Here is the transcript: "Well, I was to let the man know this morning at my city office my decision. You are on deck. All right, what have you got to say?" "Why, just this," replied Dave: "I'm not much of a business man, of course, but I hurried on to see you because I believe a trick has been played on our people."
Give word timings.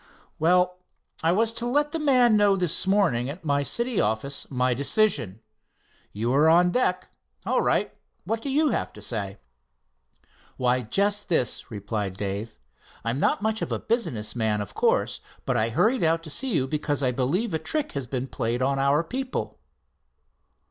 "Well, 0.39 0.79
I 1.21 1.31
was 1.31 1.53
to 1.53 1.67
let 1.67 1.91
the 1.91 1.99
man 1.99 2.35
know 2.35 2.55
this 2.55 2.87
morning 2.87 3.29
at 3.29 3.45
my 3.45 3.61
city 3.61 4.01
office 4.01 4.49
my 4.49 4.73
decision. 4.73 5.41
You 6.11 6.33
are 6.33 6.49
on 6.49 6.71
deck. 6.71 7.11
All 7.45 7.61
right, 7.61 7.93
what 8.23 8.43
have 8.43 8.51
you 8.51 8.71
got 8.71 8.95
to 8.95 9.01
say?" 9.03 9.37
"Why, 10.57 10.81
just 10.81 11.29
this," 11.29 11.69
replied 11.69 12.17
Dave: 12.17 12.57
"I'm 13.05 13.19
not 13.19 13.43
much 13.43 13.61
of 13.61 13.71
a 13.71 13.77
business 13.77 14.35
man, 14.35 14.59
of 14.59 14.73
course, 14.73 15.21
but 15.45 15.55
I 15.55 15.69
hurried 15.69 16.03
on 16.03 16.17
to 16.21 16.31
see 16.31 16.51
you 16.51 16.65
because 16.67 17.03
I 17.03 17.11
believe 17.11 17.53
a 17.53 17.59
trick 17.59 17.91
has 17.91 18.07
been 18.07 18.25
played 18.25 18.63
on 18.63 18.79
our 18.79 19.03
people." 19.03 19.59